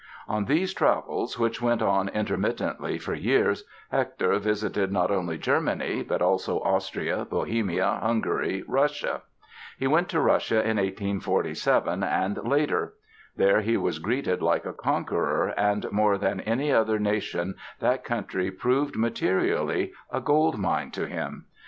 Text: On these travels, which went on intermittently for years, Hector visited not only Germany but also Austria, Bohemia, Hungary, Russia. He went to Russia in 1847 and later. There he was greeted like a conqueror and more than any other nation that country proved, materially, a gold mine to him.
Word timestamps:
On 0.27 0.45
these 0.45 0.73
travels, 0.73 1.37
which 1.37 1.61
went 1.61 1.83
on 1.83 2.09
intermittently 2.09 2.97
for 2.97 3.13
years, 3.13 3.65
Hector 3.91 4.39
visited 4.39 4.91
not 4.91 5.11
only 5.11 5.37
Germany 5.37 6.01
but 6.01 6.23
also 6.23 6.59
Austria, 6.61 7.23
Bohemia, 7.29 7.99
Hungary, 8.01 8.63
Russia. 8.67 9.21
He 9.77 9.85
went 9.85 10.09
to 10.09 10.19
Russia 10.19 10.55
in 10.67 10.77
1847 10.77 12.01
and 12.03 12.39
later. 12.43 12.95
There 13.37 13.61
he 13.61 13.77
was 13.77 13.99
greeted 13.99 14.41
like 14.41 14.65
a 14.65 14.73
conqueror 14.73 15.53
and 15.55 15.85
more 15.91 16.17
than 16.17 16.39
any 16.41 16.71
other 16.71 16.97
nation 16.97 17.53
that 17.79 18.03
country 18.03 18.49
proved, 18.49 18.95
materially, 18.95 19.93
a 20.11 20.19
gold 20.19 20.57
mine 20.57 20.89
to 20.93 21.05
him. 21.05 21.45